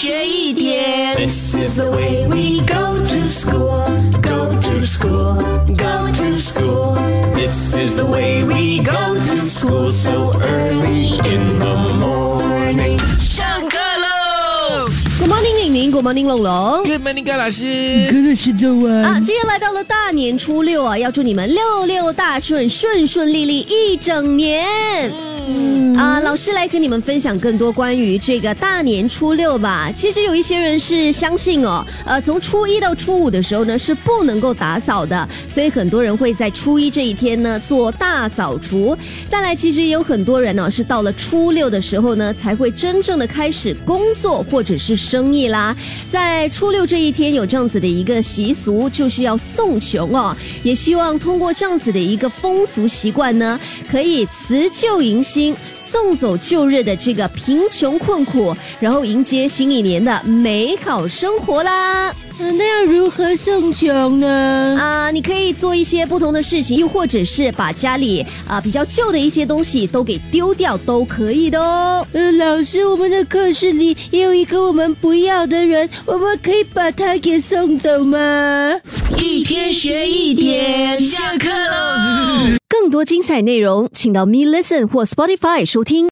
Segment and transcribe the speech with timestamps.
[0.00, 1.14] 学一点。
[1.14, 3.84] This is the way we go to school,
[4.22, 5.36] go to school,
[5.76, 6.96] go to school.
[7.34, 12.98] This is the way we go to school so early in the morning.
[13.20, 16.84] 上课喽！Good morning，玲玲，Good morning，龙龙。
[16.84, 17.62] Good morning，高老师。
[18.10, 19.02] 真的是早安。
[19.04, 25.12] 啊，今天来到了大年初六啊，要祝你们六六大顺，顺顺利利一整年。
[25.48, 29.92] 嗯啊，老师来跟你们分享更多关于这个大年初六吧。
[29.94, 38.96] 其实有一些人是相信哦，呃，从初一到初五的时候呢是不能够打扫的，所以很多人会在初一这一天呢做大扫除。
[39.28, 45.76] 再来，其实也有很多人呢、是到了初六的时候呢才会真正的开始工作或者是生意啦。
[46.10, 53.60] 在初六这一天有这样子的一个习俗，就是要送穷哦，也希望通过这样子的一个风俗习惯呢，
[53.90, 55.54] 可以辞旧迎新。
[55.78, 62.14] 送走旧日的这个贫穷困苦，然后迎接新一年的美好生活啦！
[62.38, 64.78] 那要如何送穷呢？
[64.80, 72.06] 啊、你可以做一些不同的事情，又或者是把家里啊、比较旧的一些东西都给丢掉，都可以的哦。
[72.12, 78.80] 呃，老师，我们的课室里也有一个我们不要的人，我们可以把他给送走吗？
[79.18, 81.79] 一天学一点，下课喽！
[82.90, 86.08] 多精彩内容，请到 Me Listen 或 Spotify 收听。